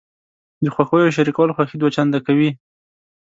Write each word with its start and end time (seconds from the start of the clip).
د 0.63 0.65
خوښیو 0.73 1.13
شریکول 1.15 1.49
خوښي 1.55 1.75
دوه 1.79 1.91
چنده 1.95 2.19
کوي. 2.27 2.49